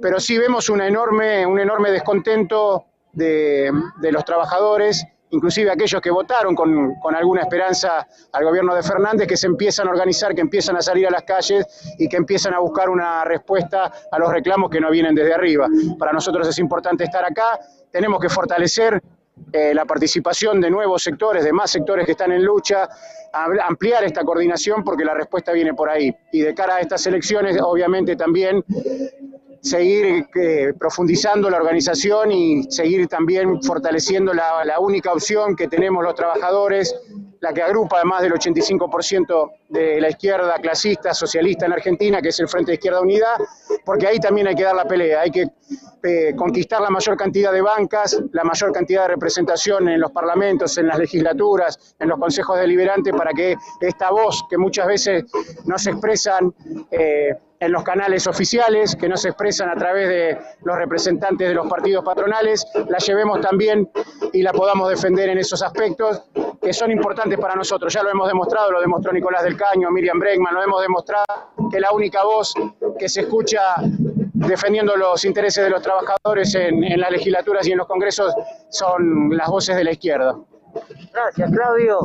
pero 0.00 0.20
sí 0.20 0.38
vemos 0.38 0.68
una 0.68 0.86
enorme, 0.86 1.44
un 1.44 1.58
enorme 1.58 1.90
descontento 1.90 2.84
de, 3.12 3.72
de 4.00 4.12
los 4.12 4.24
trabajadores, 4.24 5.04
inclusive 5.30 5.70
aquellos 5.70 6.00
que 6.00 6.10
votaron 6.10 6.54
con, 6.54 6.94
con 7.00 7.14
alguna 7.14 7.42
esperanza 7.42 8.06
al 8.32 8.44
gobierno 8.44 8.74
de 8.74 8.82
Fernández, 8.82 9.26
que 9.26 9.36
se 9.36 9.46
empiezan 9.46 9.86
a 9.88 9.90
organizar, 9.90 10.34
que 10.34 10.40
empiezan 10.40 10.76
a 10.76 10.82
salir 10.82 11.06
a 11.06 11.10
las 11.10 11.22
calles 11.22 11.66
y 11.98 12.08
que 12.08 12.16
empiezan 12.16 12.54
a 12.54 12.58
buscar 12.60 12.88
una 12.88 13.24
respuesta 13.24 13.92
a 14.10 14.18
los 14.18 14.32
reclamos 14.32 14.70
que 14.70 14.80
no 14.80 14.90
vienen 14.90 15.14
desde 15.14 15.34
arriba. 15.34 15.66
Para 15.98 16.12
nosotros 16.12 16.48
es 16.48 16.58
importante 16.58 17.04
estar 17.04 17.24
acá, 17.24 17.58
tenemos 17.90 18.20
que 18.20 18.28
fortalecer 18.28 19.02
eh, 19.52 19.72
la 19.72 19.84
participación 19.84 20.60
de 20.60 20.70
nuevos 20.70 21.02
sectores, 21.02 21.44
de 21.44 21.52
más 21.52 21.70
sectores 21.70 22.04
que 22.06 22.12
están 22.12 22.32
en 22.32 22.44
lucha, 22.44 22.88
am- 23.32 23.58
ampliar 23.66 24.02
esta 24.04 24.24
coordinación 24.24 24.82
porque 24.82 25.04
la 25.04 25.14
respuesta 25.14 25.52
viene 25.52 25.74
por 25.74 25.88
ahí. 25.88 26.12
Y 26.32 26.40
de 26.40 26.54
cara 26.54 26.76
a 26.76 26.80
estas 26.80 27.06
elecciones, 27.06 27.56
obviamente 27.62 28.16
también 28.16 28.64
seguir 29.60 30.26
eh, 30.34 30.72
profundizando 30.78 31.50
la 31.50 31.58
organización 31.58 32.32
y 32.32 32.64
seguir 32.70 33.06
también 33.08 33.62
fortaleciendo 33.62 34.32
la, 34.32 34.64
la 34.64 34.80
única 34.80 35.12
opción 35.12 35.56
que 35.56 35.68
tenemos 35.68 36.02
los 36.04 36.14
trabajadores, 36.14 36.94
la 37.40 37.52
que 37.52 37.62
agrupa 37.62 37.96
además 37.96 38.22
del 38.22 38.32
85% 38.32 39.50
de 39.68 40.00
la 40.00 40.10
izquierda 40.10 40.54
clasista, 40.60 41.14
socialista 41.14 41.66
en 41.66 41.72
Argentina, 41.72 42.20
que 42.20 42.30
es 42.30 42.40
el 42.40 42.48
Frente 42.48 42.72
de 42.72 42.74
Izquierda 42.74 43.00
Unidad, 43.00 43.36
porque 43.84 44.06
ahí 44.06 44.18
también 44.18 44.48
hay 44.48 44.54
que 44.54 44.64
dar 44.64 44.74
la 44.74 44.84
pelea, 44.84 45.20
hay 45.20 45.30
que 45.30 45.46
eh, 46.02 46.34
conquistar 46.36 46.80
la 46.80 46.90
mayor 46.90 47.16
cantidad 47.16 47.52
de 47.52 47.60
bancas, 47.60 48.20
la 48.32 48.44
mayor 48.44 48.72
cantidad 48.72 49.02
de 49.02 49.08
representación 49.08 49.88
en 49.88 50.00
los 50.00 50.10
parlamentos, 50.10 50.78
en 50.78 50.88
las 50.88 50.98
legislaturas, 50.98 51.94
en 51.98 52.08
los 52.08 52.18
consejos 52.18 52.58
deliberantes, 52.58 53.12
para 53.14 53.32
que 53.32 53.56
esta 53.80 54.10
voz 54.10 54.44
que 54.48 54.58
muchas 54.58 54.86
veces 54.86 55.24
no 55.64 55.78
se 55.78 55.90
expresan 55.90 56.54
eh, 56.90 57.34
en 57.60 57.72
los 57.72 57.82
canales 57.82 58.26
oficiales, 58.26 58.94
que 58.94 59.08
no 59.08 59.16
se 59.16 59.28
expresan 59.28 59.68
a 59.68 59.74
través 59.74 60.08
de 60.08 60.38
los 60.62 60.76
representantes 60.76 61.48
de 61.48 61.54
los 61.54 61.66
partidos 61.66 62.04
patronales, 62.04 62.66
la 62.88 62.98
llevemos 62.98 63.40
también 63.40 63.90
y 64.32 64.42
la 64.42 64.52
podamos 64.52 64.88
defender 64.88 65.28
en 65.28 65.38
esos 65.38 65.62
aspectos 65.62 66.22
que 66.62 66.72
son 66.72 66.90
importantes 66.90 67.38
para 67.38 67.54
nosotros. 67.54 67.92
Ya 67.92 68.02
lo 68.02 68.10
hemos 68.10 68.28
demostrado, 68.28 68.70
lo 68.70 68.80
demostró 68.80 69.12
Nicolás 69.12 69.42
del 69.42 69.56
Caño, 69.56 69.90
Miriam 69.90 70.18
Bregman, 70.18 70.54
lo 70.54 70.62
hemos 70.62 70.82
demostrado 70.82 71.24
que 71.70 71.80
la 71.80 71.92
única 71.92 72.24
voz 72.24 72.54
que 72.98 73.08
se 73.08 73.22
escucha 73.22 73.60
defendiendo 74.34 74.96
los 74.96 75.24
intereses 75.24 75.64
de 75.64 75.70
los 75.70 75.82
trabajadores 75.82 76.54
en, 76.54 76.84
en 76.84 77.00
las 77.00 77.10
legislaturas 77.10 77.66
y 77.66 77.72
en 77.72 77.78
los 77.78 77.86
congresos 77.86 78.32
son 78.70 79.36
las 79.36 79.48
voces 79.48 79.76
de 79.76 79.84
la 79.84 79.92
izquierda. 79.92 80.36
Gracias, 81.12 81.50
Claudio. 81.50 82.00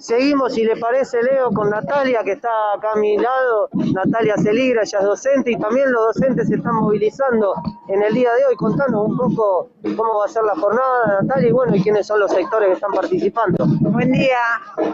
Seguimos, 0.00 0.54
si 0.54 0.64
le 0.64 0.76
parece, 0.76 1.22
Leo, 1.22 1.50
con 1.50 1.70
Natalia, 1.70 2.22
que 2.24 2.32
está 2.32 2.48
acá 2.76 2.92
a 2.94 2.96
mi 2.96 3.16
lado. 3.16 3.68
Natalia 3.72 4.34
Celigra, 4.36 4.82
ella 4.82 4.98
es 4.98 5.04
docente 5.04 5.52
y 5.52 5.56
también 5.56 5.90
los 5.92 6.14
docentes 6.14 6.48
se 6.48 6.56
están 6.56 6.74
movilizando 6.76 7.54
en 7.88 8.02
el 8.02 8.14
día 8.14 8.32
de 8.34 8.44
hoy. 8.46 8.56
Contanos 8.56 9.08
un 9.08 9.16
poco 9.16 9.70
cómo 9.82 10.18
va 10.18 10.24
a 10.24 10.28
ser 10.28 10.42
la 10.44 10.54
jornada, 10.54 11.20
Natalia, 11.22 11.48
y 11.48 11.52
bueno, 11.52 11.76
y 11.76 11.82
quiénes 11.82 12.06
son 12.06 12.20
los 12.20 12.30
sectores 12.32 12.68
que 12.68 12.74
están 12.74 12.92
participando. 12.92 13.64
Buen 13.80 14.12
día. 14.12 14.38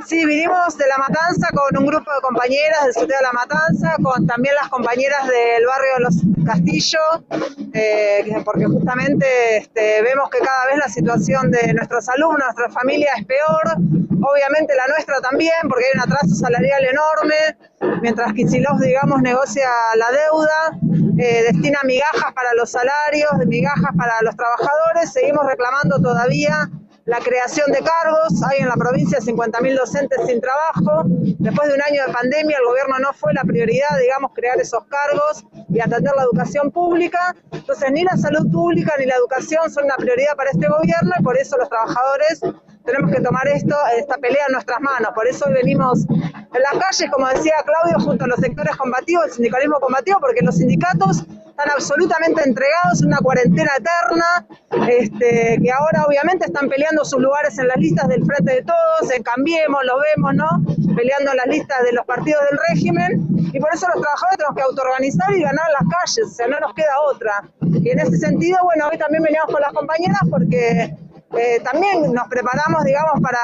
Sí, 0.06 0.24
vinimos 0.26 0.76
de 0.76 0.86
La 0.86 0.98
Matanza 0.98 1.48
con 1.54 1.82
un 1.82 1.86
grupo 1.86 2.10
de 2.12 2.20
compañeras 2.20 2.84
del 2.84 2.94
Ciudad 2.94 3.18
de 3.18 3.24
La 3.24 3.32
Matanza, 3.32 3.96
con 4.02 4.26
también 4.26 4.54
las 4.60 4.68
compañeras 4.68 5.26
del 5.26 5.66
barrio 5.66 5.94
de 5.96 6.00
Los 6.04 6.16
Castillos, 6.44 7.22
eh, 7.72 8.42
porque 8.44 8.66
justamente 8.66 9.26
este, 9.56 10.02
vemos 10.02 10.28
que 10.30 10.38
cada 10.38 10.66
vez 10.66 10.76
la 10.78 10.88
situación 10.88 11.50
de 11.50 11.72
nuestros 11.74 12.08
alumnos, 12.08 12.40
nuestra 12.44 12.70
familia 12.70 13.10
es 13.16 13.26
peor, 13.26 13.76
obviamente 14.22 14.74
la 14.74 14.81
nuestra 14.88 15.20
también, 15.20 15.52
porque 15.68 15.84
hay 15.84 15.90
un 15.94 16.00
atraso 16.00 16.34
salarial 16.34 16.84
enorme, 16.84 17.98
mientras 18.00 18.32
Kicillof, 18.32 18.80
digamos, 18.80 19.22
negocia 19.22 19.68
la 19.96 20.06
deuda, 20.10 20.78
eh, 21.18 21.44
destina 21.50 21.80
migajas 21.84 22.32
para 22.34 22.54
los 22.54 22.70
salarios, 22.70 23.30
migajas 23.46 23.90
para 23.96 24.14
los 24.22 24.36
trabajadores, 24.36 25.12
seguimos 25.12 25.46
reclamando 25.46 26.00
todavía 26.00 26.70
la 27.04 27.18
creación 27.18 27.70
de 27.72 27.78
cargos, 27.78 28.42
hay 28.48 28.60
en 28.60 28.68
la 28.68 28.76
provincia 28.76 29.18
50.000 29.18 29.76
docentes 29.76 30.20
sin 30.26 30.40
trabajo, 30.40 31.02
después 31.38 31.68
de 31.68 31.74
un 31.74 31.82
año 31.82 32.06
de 32.06 32.12
pandemia 32.12 32.58
el 32.58 32.64
gobierno 32.64 32.98
no 33.00 33.12
fue 33.12 33.32
la 33.34 33.42
prioridad, 33.42 33.98
digamos, 34.00 34.30
crear 34.34 34.60
esos 34.60 34.84
cargos 34.84 35.44
y 35.68 35.80
atender 35.80 36.12
la 36.16 36.22
educación 36.22 36.70
pública, 36.70 37.34
entonces 37.50 37.90
ni 37.90 38.04
la 38.04 38.16
salud 38.16 38.50
pública 38.52 38.94
ni 38.98 39.06
la 39.06 39.16
educación 39.16 39.68
son 39.70 39.84
una 39.84 39.96
prioridad 39.96 40.36
para 40.36 40.50
este 40.50 40.68
gobierno 40.68 41.12
y 41.18 41.22
por 41.22 41.36
eso 41.36 41.56
los 41.56 41.68
trabajadores 41.68 42.40
tenemos 42.84 43.10
que 43.10 43.20
tomar 43.20 43.46
esto, 43.48 43.76
esta 43.96 44.16
pelea 44.18 44.46
en 44.46 44.52
nuestras 44.52 44.80
manos. 44.80 45.10
Por 45.14 45.26
eso 45.26 45.46
hoy 45.46 45.54
venimos 45.54 46.06
en 46.08 46.62
las 46.62 46.72
calles, 46.72 47.10
como 47.10 47.28
decía 47.28 47.54
Claudio, 47.64 47.98
junto 48.04 48.24
a 48.24 48.28
los 48.28 48.40
sectores 48.40 48.76
combativos, 48.76 49.26
el 49.26 49.32
sindicalismo 49.32 49.80
combativo, 49.80 50.18
porque 50.20 50.42
los 50.42 50.56
sindicatos 50.56 51.24
están 51.52 51.70
absolutamente 51.70 52.42
entregados 52.46 53.02
una 53.02 53.18
cuarentena 53.18 53.70
eterna, 53.76 54.46
este, 54.88 55.58
que 55.62 55.70
ahora 55.70 56.04
obviamente 56.06 56.46
están 56.46 56.68
peleando 56.68 57.04
sus 57.04 57.20
lugares 57.20 57.58
en 57.58 57.68
las 57.68 57.76
listas 57.76 58.08
del 58.08 58.24
Frente 58.24 58.52
de 58.52 58.62
Todos, 58.62 59.10
en 59.14 59.22
Cambiemos, 59.22 59.80
lo 59.84 59.94
vemos, 60.00 60.34
¿no? 60.34 60.48
Peleando 60.96 61.30
en 61.30 61.36
las 61.36 61.46
listas 61.46 61.82
de 61.84 61.92
los 61.92 62.06
partidos 62.06 62.42
del 62.50 62.58
régimen, 62.70 63.26
y 63.52 63.60
por 63.60 63.68
eso 63.72 63.86
los 63.92 64.00
trabajadores 64.00 64.38
tenemos 64.38 64.56
que 64.56 64.62
autoorganizar 64.62 65.32
y 65.34 65.42
ganar 65.42 65.66
las 65.78 65.88
calles, 65.88 66.26
o 66.26 66.34
sea, 66.34 66.46
no 66.48 66.58
nos 66.58 66.74
queda 66.74 67.00
otra. 67.12 67.44
Y 67.60 67.90
en 67.90 67.98
ese 67.98 68.16
sentido, 68.16 68.58
bueno, 68.64 68.88
hoy 68.90 68.96
también 68.96 69.22
veníamos 69.22 69.52
con 69.52 69.60
las 69.60 69.72
compañeras 69.72 70.20
porque 70.30 70.94
eh, 71.38 71.60
también 71.60 72.12
nos 72.12 72.28
preparamos, 72.28 72.84
digamos, 72.84 73.20
para 73.20 73.38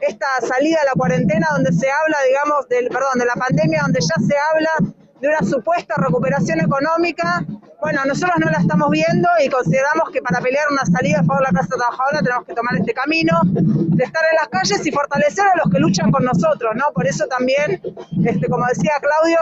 esta 0.00 0.26
salida 0.46 0.80
de 0.80 0.86
la 0.86 0.92
cuarentena 0.92 1.46
donde 1.52 1.72
se 1.72 1.90
habla, 1.90 2.16
digamos, 2.28 2.68
del, 2.68 2.88
perdón, 2.88 3.18
de 3.18 3.26
la 3.26 3.34
pandemia, 3.34 3.82
donde 3.82 4.00
ya 4.00 4.14
se 4.26 4.34
habla 4.38 4.92
de 5.20 5.28
una 5.28 5.40
supuesta 5.40 5.94
recuperación 5.96 6.60
económica. 6.60 7.44
Bueno, 7.86 8.04
nosotros 8.04 8.34
no 8.40 8.50
la 8.50 8.58
estamos 8.58 8.90
viendo 8.90 9.28
y 9.44 9.48
consideramos 9.48 10.10
que 10.10 10.20
para 10.20 10.40
pelear 10.40 10.66
una 10.72 10.84
salida 10.84 11.20
a 11.20 11.22
favor 11.22 11.38
de 11.38 11.44
la 11.44 11.50
clase 11.50 11.68
trabajadora 11.68 12.18
tenemos 12.18 12.44
que 12.44 12.52
tomar 12.52 12.74
este 12.74 12.92
camino 12.92 13.40
de 13.44 14.02
estar 14.02 14.24
en 14.28 14.36
las 14.42 14.48
calles 14.48 14.84
y 14.84 14.90
fortalecer 14.90 15.46
a 15.46 15.56
los 15.62 15.70
que 15.70 15.78
luchan 15.78 16.10
con 16.10 16.24
nosotros, 16.24 16.74
¿no? 16.74 16.90
Por 16.92 17.06
eso 17.06 17.28
también, 17.28 17.80
este, 18.24 18.48
como 18.48 18.66
decía 18.66 18.90
Claudio, 18.98 19.38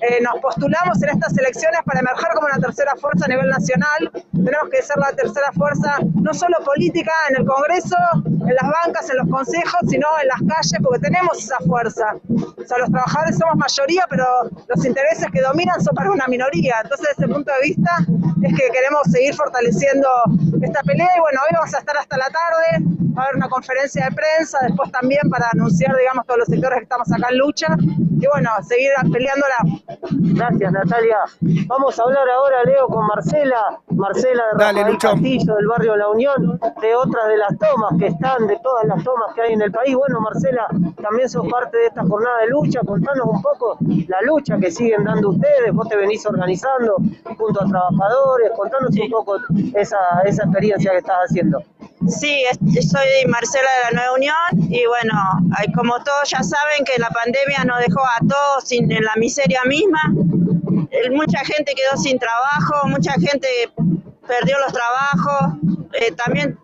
eh, 0.00 0.22
nos 0.22 0.40
postulamos 0.40 1.02
en 1.02 1.10
estas 1.10 1.36
elecciones 1.36 1.80
para 1.84 2.00
emerger 2.00 2.28
como 2.34 2.46
una 2.46 2.64
tercera 2.64 2.96
fuerza 2.96 3.26
a 3.26 3.28
nivel 3.28 3.50
nacional. 3.50 4.10
Tenemos 4.32 4.70
que 4.70 4.80
ser 4.80 4.96
la 4.96 5.12
tercera 5.12 5.52
fuerza, 5.52 5.98
no 6.14 6.32
solo 6.32 6.64
política 6.64 7.12
en 7.28 7.42
el 7.42 7.46
Congreso, 7.46 7.96
en 8.24 8.54
las 8.54 8.70
bancas, 8.84 9.10
en 9.10 9.18
los 9.18 9.28
consejos, 9.28 9.80
sino 9.88 10.08
en 10.22 10.28
las 10.28 10.40
calles, 10.48 10.80
porque 10.82 10.98
tenemos 10.98 11.38
esa 11.38 11.58
fuerza. 11.66 12.16
O 12.26 12.66
sea, 12.66 12.78
los 12.78 12.90
trabajadores 12.90 13.36
somos 13.36 13.56
mayoría, 13.56 14.06
pero 14.08 14.24
los 14.66 14.84
intereses 14.84 15.28
que 15.30 15.42
dominan 15.42 15.78
son 15.84 15.94
para 15.94 16.10
una 16.10 16.26
minoría. 16.26 16.76
Entonces, 16.82 17.08
desde 17.10 17.24
ese 17.24 17.34
punto 17.34 17.52
de 17.52 17.68
vista, 17.68 17.81
tá? 17.82 18.21
Es 18.42 18.54
que 18.58 18.70
queremos 18.70 19.02
seguir 19.10 19.34
fortaleciendo 19.34 20.08
esta 20.62 20.82
pelea. 20.82 21.10
Y 21.16 21.20
bueno, 21.20 21.40
hoy 21.42 21.54
vamos 21.54 21.74
a 21.74 21.78
estar 21.78 21.96
hasta 21.96 22.16
la 22.16 22.28
tarde, 22.28 22.84
va 23.16 23.22
a 23.22 23.24
haber 23.26 23.36
una 23.36 23.48
conferencia 23.48 24.06
de 24.06 24.12
prensa, 24.14 24.58
después 24.66 24.90
también 24.90 25.22
para 25.30 25.48
anunciar, 25.52 25.96
digamos, 25.96 26.26
todos 26.26 26.40
los 26.40 26.48
sectores 26.48 26.78
que 26.78 26.84
estamos 26.84 27.10
acá 27.12 27.28
en 27.30 27.38
lucha. 27.38 27.76
Y 27.78 28.26
bueno, 28.26 28.50
seguir 28.62 28.90
peleándola. 29.12 29.56
Gracias, 30.10 30.72
Natalia. 30.72 31.18
Vamos 31.66 31.98
a 31.98 32.02
hablar 32.04 32.28
ahora, 32.28 32.62
Leo, 32.64 32.86
con 32.86 33.06
Marcela. 33.06 33.80
Marcela 33.88 34.42
de 34.52 34.64
Dale, 34.64 34.80
Rafael. 34.80 34.98
Castillo, 34.98 35.54
del 35.56 35.66
barrio 35.66 35.96
La 35.96 36.08
Unión, 36.08 36.60
de 36.80 36.94
otras 36.94 37.28
de 37.28 37.36
las 37.36 37.58
tomas 37.58 37.98
que 37.98 38.06
están, 38.06 38.46
de 38.46 38.56
todas 38.62 38.84
las 38.86 39.02
tomas 39.02 39.34
que 39.34 39.42
hay 39.42 39.52
en 39.54 39.62
el 39.62 39.72
país. 39.72 39.94
Bueno, 39.96 40.20
Marcela, 40.20 40.66
también 41.02 41.28
sos 41.28 41.46
parte 41.48 41.76
de 41.76 41.86
esta 41.86 42.02
jornada 42.02 42.38
de 42.42 42.48
lucha. 42.48 42.80
Contanos 42.86 43.26
un 43.26 43.42
poco 43.42 43.76
la 44.08 44.20
lucha 44.22 44.56
que 44.58 44.70
siguen 44.70 45.04
dando 45.04 45.30
ustedes. 45.30 45.72
Vos 45.72 45.88
te 45.88 45.96
venís 45.96 46.24
organizando 46.24 46.96
junto 47.36 47.62
a 47.62 47.66
trabajadores. 47.66 48.31
Contanos 48.56 48.90
un 48.96 49.10
poco 49.10 49.36
esa, 49.74 49.98
esa 50.24 50.44
experiencia 50.44 50.90
que 50.92 50.98
estás 50.98 51.16
haciendo. 51.28 51.62
Sí, 52.08 52.44
soy 52.80 53.28
Marcela 53.28 53.68
de 53.78 53.94
la 53.94 54.00
Nueva 54.00 54.14
Unión 54.14 54.72
y 54.72 54.84
bueno, 54.86 55.14
como 55.74 56.02
todos 56.02 56.30
ya 56.30 56.42
saben 56.42 56.84
que 56.84 56.98
la 56.98 57.08
pandemia 57.10 57.64
nos 57.64 57.78
dejó 57.78 58.00
a 58.00 58.18
todos 58.20 58.64
sin, 58.64 58.90
en 58.90 59.04
la 59.04 59.14
miseria 59.16 59.60
misma. 59.66 60.00
Mucha 61.12 61.38
gente 61.44 61.72
quedó 61.74 61.96
sin 61.96 62.18
trabajo, 62.18 62.88
mucha 62.88 63.12
gente 63.12 63.48
perdió 64.26 64.58
los 64.58 64.72
trabajos. 64.72 65.58
Eh, 65.92 66.12
también 66.12 66.58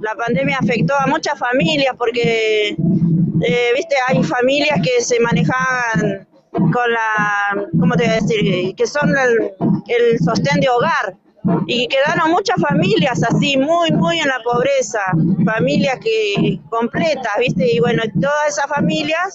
la 0.00 0.14
pandemia 0.14 0.58
afectó 0.58 0.94
a 0.98 1.06
muchas 1.06 1.38
familias 1.38 1.94
porque, 1.98 2.70
eh, 2.70 3.70
viste, 3.74 3.96
hay 4.06 4.22
familias 4.22 4.80
que 4.82 5.02
se 5.02 5.20
manejaban 5.20 6.27
con 6.52 6.92
la, 6.92 7.66
¿cómo 7.78 7.94
te 7.94 8.04
voy 8.04 8.12
a 8.12 8.20
decir? 8.20 8.74
Que 8.74 8.86
son 8.86 9.10
el, 9.16 10.18
sostén 10.18 10.60
de 10.60 10.68
hogar. 10.68 11.16
Y 11.66 11.88
quedaron 11.88 12.30
muchas 12.30 12.60
familias 12.60 13.22
así, 13.22 13.56
muy, 13.56 13.90
muy 13.92 14.18
en 14.18 14.28
la 14.28 14.38
pobreza, 14.44 15.00
familias 15.44 15.98
que 16.00 16.60
completas, 16.68 17.32
¿viste? 17.38 17.74
Y 17.74 17.80
bueno, 17.80 18.02
todas 18.20 18.48
esas 18.48 18.66
familias 18.66 19.34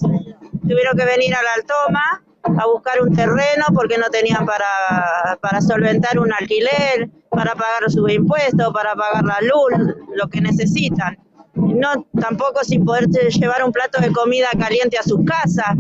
tuvieron 0.62 0.96
que 0.98 1.06
venir 1.06 1.34
a 1.34 1.42
la 1.42 1.54
Altoma 1.56 2.24
a 2.44 2.68
buscar 2.68 3.02
un 3.02 3.16
terreno 3.16 3.66
porque 3.74 3.98
no 3.98 4.10
tenían 4.10 4.46
para, 4.46 5.38
para 5.42 5.62
solventar 5.62 6.20
un 6.20 6.32
alquiler, 6.34 7.10
para 7.30 7.56
pagar 7.56 7.90
sus 7.90 8.12
impuestos, 8.12 8.74
para 8.74 8.96
pagar 8.96 9.24
la 9.24 9.40
luz, 9.42 9.96
lo 10.16 10.28
que 10.28 10.42
necesitan. 10.42 11.18
No, 11.56 12.06
tampoco 12.20 12.64
sin 12.64 12.84
poder 12.84 13.08
llevar 13.08 13.64
un 13.64 13.72
plato 13.72 14.02
de 14.02 14.12
comida 14.12 14.50
caliente 14.58 14.98
a 14.98 15.04
sus 15.04 15.24
casas, 15.26 15.76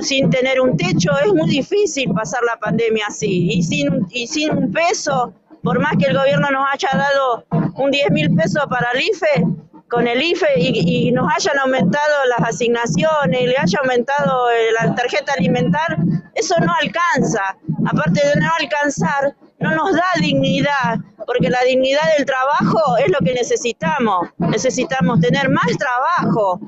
sin 0.00 0.30
tener 0.30 0.60
un 0.60 0.76
techo 0.76 1.10
es 1.24 1.32
muy 1.32 1.48
difícil 1.48 2.12
pasar 2.12 2.42
la 2.44 2.56
pandemia 2.56 3.06
así. 3.08 3.50
Y 3.52 3.62
sin, 3.62 4.06
y 4.10 4.26
sin 4.26 4.50
un 4.56 4.72
peso, 4.72 5.32
por 5.62 5.78
más 5.80 5.92
que 5.98 6.06
el 6.06 6.16
gobierno 6.16 6.50
nos 6.50 6.66
haya 6.72 6.88
dado 6.96 7.44
un 7.76 7.90
10 7.90 8.10
mil 8.10 8.34
pesos 8.34 8.64
para 8.68 8.90
el 8.92 9.02
IFE, 9.02 9.44
con 9.88 10.06
el 10.06 10.22
IFE 10.22 10.58
y, 10.58 11.08
y 11.08 11.12
nos 11.12 11.32
hayan 11.34 11.58
aumentado 11.58 12.14
las 12.38 12.48
asignaciones 12.48 13.40
y 13.40 13.46
le 13.46 13.56
haya 13.56 13.78
aumentado 13.80 14.50
eh, 14.50 14.72
la 14.80 14.94
tarjeta 14.94 15.32
alimentar, 15.34 15.96
eso 16.34 16.54
no 16.60 16.72
alcanza. 16.80 17.56
Aparte 17.86 18.20
de 18.26 18.40
no 18.40 18.48
alcanzar, 18.60 19.34
no 19.60 19.74
nos 19.74 19.92
da 19.92 20.04
dignidad, 20.20 20.98
porque 21.26 21.48
la 21.48 21.62
dignidad 21.62 22.02
del 22.16 22.26
trabajo 22.26 22.96
es 22.98 23.10
lo 23.10 23.18
que 23.24 23.34
necesitamos. 23.34 24.28
Necesitamos 24.38 25.20
tener 25.20 25.48
más 25.48 25.66
trabajo. 25.78 26.60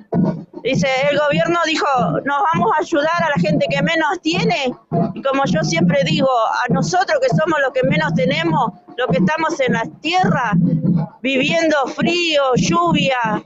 Dice, 0.63 0.89
el 1.11 1.19
gobierno 1.19 1.59
dijo, 1.67 1.87
nos 2.25 2.39
vamos 2.53 2.71
a 2.77 2.81
ayudar 2.81 3.23
a 3.23 3.29
la 3.29 3.41
gente 3.41 3.67
que 3.71 3.83
menos 3.83 4.21
tiene. 4.23 4.73
Y 5.15 5.23
como 5.23 5.45
yo 5.47 5.63
siempre 5.63 6.03
digo, 6.05 6.29
a 6.29 6.73
nosotros 6.73 7.19
que 7.21 7.29
somos 7.29 7.59
los 7.61 7.73
que 7.73 7.83
menos 7.85 8.13
tenemos, 8.15 8.73
los 8.97 9.09
que 9.09 9.19
estamos 9.19 9.59
en 9.61 9.75
las 9.75 9.89
tierras, 10.01 10.53
viviendo 11.23 11.77
frío, 11.89 12.43
lluvia 12.57 13.45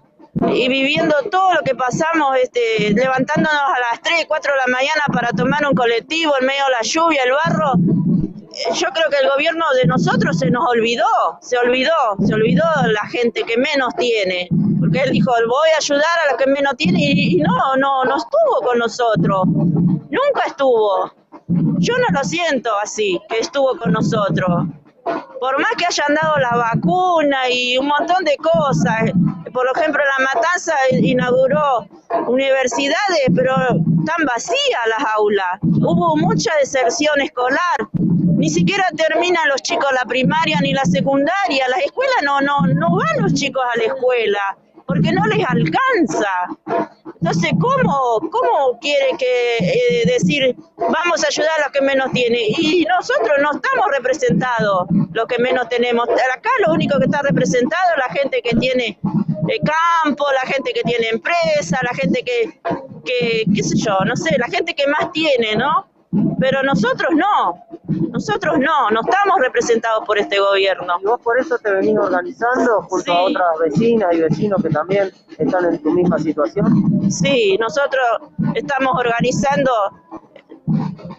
y 0.50 0.68
viviendo 0.68 1.14
todo 1.30 1.54
lo 1.54 1.60
que 1.62 1.74
pasamos, 1.74 2.36
este, 2.42 2.92
levantándonos 2.94 3.52
a 3.52 3.92
las 3.92 4.00
3, 4.02 4.24
4 4.26 4.52
de 4.52 4.58
la 4.58 4.66
mañana 4.66 5.02
para 5.12 5.30
tomar 5.30 5.66
un 5.66 5.74
colectivo 5.74 6.32
en 6.40 6.46
medio 6.46 6.64
de 6.64 6.70
la 6.70 6.82
lluvia, 6.82 7.22
el 7.24 7.32
barro, 7.32 7.74
eh, 8.54 8.74
yo 8.74 8.88
creo 8.88 9.08
que 9.10 9.18
el 9.22 9.28
gobierno 9.30 9.64
de 9.80 9.86
nosotros 9.86 10.38
se 10.38 10.50
nos 10.50 10.68
olvidó, 10.68 11.06
se 11.40 11.56
olvidó, 11.58 12.16
se 12.26 12.34
olvidó 12.34 12.64
la 12.86 13.06
gente 13.08 13.44
que 13.44 13.56
menos 13.56 13.94
tiene, 13.96 14.48
porque 14.82 14.98
él 14.98 15.12
dijo, 15.12 15.30
voy 15.30 15.68
a 15.74 15.76
ayudar 15.76 16.18
a 16.26 16.32
los 16.32 16.42
que 16.42 16.50
menos 16.50 16.74
tienen 16.76 17.00
y, 17.00 17.36
no, 17.36 17.76
no, 17.76 18.04
no 18.04 18.16
estuvo 18.16 18.66
con 18.66 18.78
nosotros, 18.80 19.44
nunca 19.46 20.42
estuvo. 20.48 21.12
Yo 21.78 21.94
no 21.98 22.18
lo 22.18 22.24
siento 22.24 22.68
así, 22.82 23.20
que 23.28 23.38
estuvo 23.38 23.76
con 23.78 23.92
nosotros. 23.92 24.66
Por 25.38 25.60
más 25.60 25.70
que 25.78 25.86
hayan 25.86 26.18
dado 26.20 26.36
la 26.38 26.56
vacuna 26.56 27.48
y 27.48 27.78
un 27.78 27.86
montón 27.86 28.24
de 28.24 28.36
cosas, 28.38 29.12
por 29.52 29.66
ejemplo, 29.76 30.02
La 30.18 30.24
Matanza 30.34 30.74
inauguró 30.90 31.86
universidades, 32.26 33.22
pero 33.32 33.54
están 33.60 34.26
vacías 34.26 34.86
las 34.88 35.04
aulas. 35.14 35.60
Hubo 35.62 36.16
mucha 36.16 36.50
deserción 36.56 37.20
escolar. 37.20 37.76
Ni 37.94 38.50
siquiera 38.50 38.84
terminan 38.96 39.48
los 39.48 39.62
chicos 39.62 39.86
la 39.92 40.04
primaria 40.08 40.58
ni 40.60 40.72
la 40.72 40.84
secundaria. 40.84 41.68
Las 41.68 41.84
escuelas 41.84 42.16
no, 42.24 42.40
no, 42.40 42.66
no 42.74 42.96
van 42.96 43.22
los 43.22 43.34
chicos 43.34 43.62
a 43.72 43.78
la 43.78 43.84
escuela 43.84 44.56
porque 44.92 45.10
no 45.12 45.24
les 45.26 45.42
alcanza. 45.46 46.28
Entonces, 47.20 47.50
¿cómo, 47.58 48.20
cómo 48.30 48.78
quiere 48.78 49.16
que 49.18 49.56
eh, 49.58 50.06
decir 50.06 50.54
vamos 50.76 51.24
a 51.24 51.28
ayudar 51.28 51.50
a 51.60 51.62
los 51.62 51.72
que 51.72 51.80
menos 51.80 52.12
tienen? 52.12 52.40
Y 52.58 52.84
nosotros 52.84 53.38
no 53.40 53.52
estamos 53.52 53.86
representados, 53.96 54.86
los 55.12 55.26
que 55.26 55.38
menos 55.38 55.66
tenemos. 55.70 56.06
Acá 56.08 56.50
lo 56.66 56.74
único 56.74 56.98
que 56.98 57.06
está 57.06 57.22
representado 57.22 57.82
es 57.96 58.06
la 58.06 58.20
gente 58.20 58.42
que 58.42 58.54
tiene 58.56 58.98
eh, 59.48 59.60
campo, 60.04 60.26
la 60.32 60.52
gente 60.52 60.72
que 60.74 60.82
tiene 60.82 61.08
empresa, 61.08 61.78
la 61.82 61.94
gente 61.94 62.22
que, 62.22 62.60
que, 63.04 63.44
qué 63.54 63.62
sé 63.62 63.78
yo, 63.78 63.98
no 64.04 64.14
sé, 64.14 64.36
la 64.36 64.48
gente 64.48 64.74
que 64.74 64.86
más 64.88 65.10
tiene, 65.12 65.56
¿no? 65.56 65.86
Pero 66.38 66.62
nosotros 66.62 67.12
no, 67.14 67.64
nosotros 67.88 68.58
no, 68.58 68.90
no 68.90 69.00
estamos 69.00 69.40
representados 69.40 70.04
por 70.06 70.18
este 70.18 70.38
gobierno. 70.38 70.94
¿Y 71.00 71.04
vos 71.04 71.20
por 71.20 71.38
eso 71.38 71.58
te 71.58 71.72
venís 71.72 71.96
organizando 71.98 72.82
junto 72.82 73.12
a 73.12 73.22
otras 73.22 73.58
vecinas 73.60 74.14
y 74.14 74.20
vecinos 74.20 74.62
que 74.62 74.70
también 74.70 75.12
están 75.38 75.64
en 75.66 75.82
tu 75.82 75.90
misma 75.90 76.18
situación? 76.18 77.10
Sí, 77.10 77.56
nosotros 77.58 78.04
estamos 78.54 78.92
organizando 78.96 79.72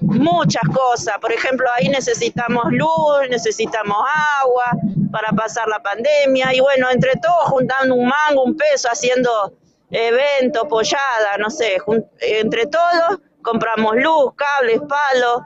muchas 0.01 0.63
cosas. 0.73 1.17
Por 1.19 1.31
ejemplo, 1.31 1.67
ahí 1.75 1.89
necesitamos 1.89 2.63
luz, 2.71 3.29
necesitamos 3.29 3.97
agua 4.41 4.65
para 5.11 5.31
pasar 5.31 5.67
la 5.67 5.81
pandemia 5.81 6.53
y 6.53 6.59
bueno, 6.61 6.87
entre 6.91 7.11
todos 7.21 7.49
juntando 7.49 7.95
un 7.95 8.07
mango, 8.07 8.43
un 8.43 8.55
peso, 8.55 8.87
haciendo 8.89 9.53
eventos, 9.91 10.63
pollada, 10.69 11.37
no 11.37 11.49
sé, 11.49 11.77
entre 12.19 12.65
todos 12.67 13.19
compramos 13.43 13.95
luz, 13.97 14.31
cables, 14.35 14.81
palos 14.87 15.43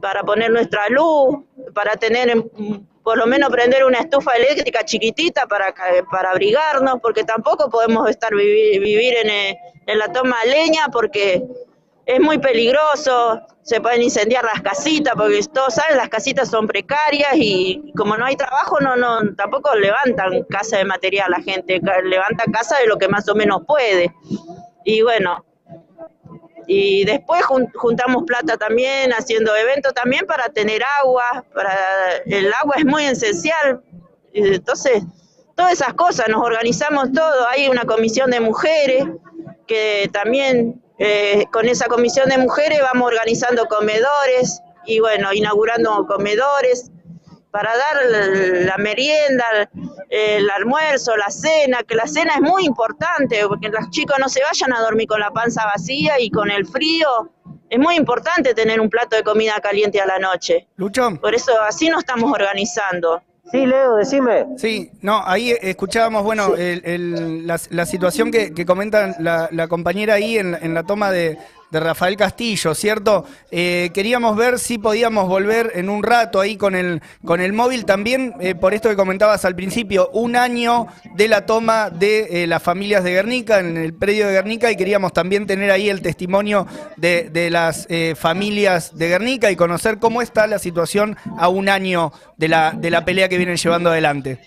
para 0.00 0.22
poner 0.22 0.50
nuestra 0.50 0.88
luz, 0.88 1.44
para 1.74 1.96
tener 1.96 2.44
por 3.02 3.18
lo 3.18 3.26
menos 3.26 3.50
prender 3.50 3.84
una 3.84 3.98
estufa 3.98 4.32
eléctrica 4.32 4.84
chiquitita 4.84 5.46
para, 5.46 5.74
para 6.10 6.30
abrigarnos, 6.30 7.00
porque 7.02 7.22
tampoco 7.24 7.68
podemos 7.68 8.08
estar 8.08 8.34
vivir, 8.34 8.80
vivir 8.80 9.14
en, 9.22 9.30
eh, 9.30 9.58
en 9.86 9.98
la 9.98 10.10
toma 10.10 10.36
de 10.44 10.50
leña 10.50 10.88
porque 10.90 11.44
es 12.06 12.20
muy 12.20 12.38
peligroso, 12.38 13.40
se 13.62 13.80
pueden 13.80 14.02
incendiar 14.02 14.44
las 14.44 14.60
casitas, 14.60 15.14
porque 15.16 15.40
todos 15.52 15.74
saben, 15.74 15.96
las 15.96 16.08
casitas 16.08 16.50
son 16.50 16.66
precarias 16.66 17.32
y 17.34 17.92
como 17.96 18.16
no 18.16 18.26
hay 18.26 18.36
trabajo, 18.36 18.78
no, 18.80 18.94
no, 18.96 19.34
tampoco 19.36 19.74
levantan 19.74 20.44
casa 20.44 20.78
de 20.78 20.84
material 20.84 21.30
la 21.30 21.40
gente, 21.40 21.80
levanta 22.04 22.44
casa 22.52 22.78
de 22.78 22.86
lo 22.86 22.98
que 22.98 23.08
más 23.08 23.26
o 23.28 23.34
menos 23.34 23.62
puede. 23.66 24.14
Y 24.84 25.00
bueno, 25.00 25.44
y 26.66 27.04
después 27.04 27.42
jun- 27.44 27.70
juntamos 27.74 28.24
plata 28.26 28.56
también, 28.56 29.12
haciendo 29.12 29.54
eventos 29.56 29.92
también 29.94 30.26
para 30.26 30.48
tener 30.48 30.82
agua, 31.02 31.44
para 31.54 31.76
el 32.26 32.52
agua 32.54 32.76
es 32.78 32.84
muy 32.84 33.04
esencial. 33.04 33.82
Entonces, 34.32 35.02
todas 35.54 35.72
esas 35.72 35.94
cosas, 35.94 36.28
nos 36.28 36.42
organizamos 36.42 37.12
todo, 37.12 37.48
hay 37.48 37.68
una 37.68 37.84
comisión 37.84 38.30
de 38.30 38.40
mujeres 38.40 39.04
que 39.66 40.08
también 40.12 40.82
eh, 40.98 41.46
con 41.52 41.66
esa 41.68 41.86
comisión 41.86 42.28
de 42.28 42.38
mujeres 42.38 42.80
vamos 42.92 43.08
organizando 43.08 43.66
comedores 43.66 44.60
y 44.86 45.00
bueno, 45.00 45.32
inaugurando 45.32 46.06
comedores 46.06 46.90
para 47.54 47.70
dar 47.70 48.64
la, 48.66 48.76
merienda, 48.78 49.44
el 50.10 50.50
almuerzo, 50.50 51.16
la 51.16 51.30
cena, 51.30 51.84
que 51.86 51.94
la 51.94 52.08
cena 52.08 52.32
es 52.34 52.40
muy 52.40 52.64
importante, 52.66 53.46
porque 53.46 53.68
los 53.68 53.90
chicos 53.90 54.16
no 54.18 54.28
se 54.28 54.40
vayan 54.42 54.72
a 54.72 54.80
dormir 54.80 55.06
con 55.06 55.20
la 55.20 55.30
panza 55.30 55.64
vacía 55.64 56.18
y 56.18 56.30
con 56.30 56.50
el 56.50 56.66
frío. 56.66 57.30
Es 57.70 57.78
muy 57.78 57.94
importante 57.94 58.54
tener 58.54 58.80
un 58.80 58.90
plato 58.90 59.14
de 59.14 59.22
comida 59.22 59.54
caliente 59.62 60.00
a 60.00 60.06
la 60.06 60.18
noche. 60.18 60.66
Lucho. 60.74 61.16
Por 61.20 61.32
eso 61.32 61.52
así 61.62 61.88
nos 61.88 62.00
estamos 62.00 62.32
organizando. 62.32 63.22
Sí, 63.52 63.64
Leo, 63.66 63.94
decime. 63.94 64.46
Sí, 64.56 64.90
no, 65.00 65.22
ahí 65.24 65.54
escuchábamos, 65.62 66.24
bueno, 66.24 66.56
el- 66.56 66.82
el- 66.84 67.46
la, 67.46 67.60
la 67.70 67.86
situación 67.86 68.32
que, 68.32 68.52
que 68.52 68.66
comenta 68.66 69.14
la, 69.20 69.48
la 69.52 69.68
compañera 69.68 70.14
ahí 70.14 70.38
en, 70.38 70.58
en 70.60 70.74
la 70.74 70.82
toma 70.82 71.12
de, 71.12 71.38
de 71.74 71.80
Rafael 71.80 72.16
Castillo, 72.16 72.72
¿cierto? 72.72 73.26
Eh, 73.50 73.90
queríamos 73.92 74.36
ver 74.36 74.60
si 74.60 74.78
podíamos 74.78 75.26
volver 75.26 75.72
en 75.74 75.88
un 75.88 76.04
rato 76.04 76.40
ahí 76.40 76.56
con 76.56 76.76
el, 76.76 77.02
con 77.24 77.40
el 77.40 77.52
móvil 77.52 77.84
también, 77.84 78.34
eh, 78.38 78.54
por 78.54 78.74
esto 78.74 78.88
que 78.88 78.94
comentabas 78.94 79.44
al 79.44 79.56
principio, 79.56 80.08
un 80.12 80.36
año 80.36 80.86
de 81.16 81.26
la 81.26 81.46
toma 81.46 81.90
de 81.90 82.44
eh, 82.44 82.46
las 82.46 82.62
familias 82.62 83.02
de 83.02 83.10
Guernica, 83.10 83.58
en 83.58 83.76
el 83.76 83.92
predio 83.92 84.28
de 84.28 84.34
Guernica, 84.34 84.70
y 84.70 84.76
queríamos 84.76 85.12
también 85.12 85.48
tener 85.48 85.72
ahí 85.72 85.90
el 85.90 86.00
testimonio 86.00 86.68
de, 86.96 87.28
de 87.30 87.50
las 87.50 87.88
familias 88.16 88.96
de 88.96 89.08
Guernica 89.08 89.50
y 89.50 89.56
conocer 89.56 89.98
cómo 89.98 90.22
está 90.22 90.46
la 90.46 90.60
situación 90.60 91.16
a 91.36 91.48
un 91.48 91.68
año 91.68 92.12
de 92.36 92.48
la, 92.48 92.72
de 92.72 92.90
la 92.90 93.04
pelea 93.04 93.28
que 93.28 93.36
vienen 93.36 93.56
llevando 93.56 93.90
adelante. 93.90 94.38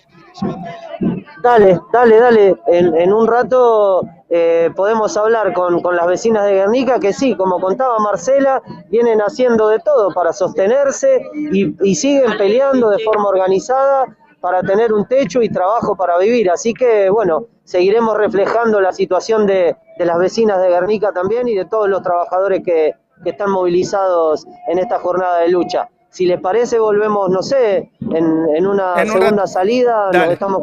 Dale, 1.47 1.79
dale, 1.93 2.19
dale. 2.19 2.55
En, 2.67 2.93
en 2.97 3.13
un 3.13 3.25
rato 3.25 4.01
eh, 4.29 4.69
podemos 4.75 5.15
hablar 5.15 5.53
con, 5.53 5.81
con 5.81 5.95
las 5.95 6.05
vecinas 6.05 6.43
de 6.45 6.55
Guernica 6.55 6.99
que 6.99 7.13
sí, 7.13 7.37
como 7.37 7.57
contaba 7.61 7.99
Marcela, 7.99 8.61
vienen 8.89 9.19
haciendo 9.21 9.69
de 9.69 9.79
todo 9.79 10.13
para 10.13 10.33
sostenerse 10.33 11.21
y, 11.33 11.73
y 11.89 11.95
siguen 11.95 12.37
peleando 12.37 12.89
de 12.89 12.99
forma 12.99 13.29
organizada 13.29 14.05
para 14.41 14.61
tener 14.61 14.91
un 14.91 15.07
techo 15.07 15.41
y 15.41 15.47
trabajo 15.49 15.95
para 15.95 16.17
vivir. 16.17 16.51
Así 16.51 16.73
que, 16.73 17.09
bueno, 17.09 17.45
seguiremos 17.63 18.17
reflejando 18.17 18.81
la 18.81 18.91
situación 18.91 19.47
de, 19.47 19.77
de 19.97 20.05
las 20.05 20.19
vecinas 20.19 20.61
de 20.61 20.67
Guernica 20.67 21.13
también 21.13 21.47
y 21.47 21.55
de 21.55 21.63
todos 21.63 21.87
los 21.87 22.01
trabajadores 22.01 22.61
que, 22.65 22.93
que 23.23 23.29
están 23.29 23.51
movilizados 23.51 24.45
en 24.67 24.79
esta 24.79 24.99
jornada 24.99 25.39
de 25.39 25.47
lucha. 25.47 25.87
Si 26.09 26.25
les 26.25 26.41
parece, 26.41 26.77
volvemos, 26.77 27.29
no 27.29 27.41
sé, 27.41 27.89
en, 28.01 28.45
en 28.53 28.67
una 28.67 29.01
En 29.01 29.07
segunda 29.07 29.47
salida. 29.47 30.09
nos 30.11 30.27
estamos 30.33 30.61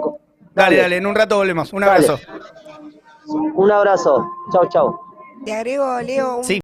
Dale, 0.54 0.76
dale, 0.76 0.96
en 0.98 1.06
un 1.06 1.14
rato 1.14 1.36
volvemos. 1.36 1.72
Un 1.72 1.80
Dale. 1.80 1.92
abrazo. 2.06 2.18
Un 3.26 3.70
abrazo. 3.70 4.24
Chau, 4.52 4.68
chau. 4.68 5.00
Te 5.44 5.52
agrego, 5.52 6.00
Leo, 6.00 6.36
un 6.38 6.44
Sí. 6.44 6.52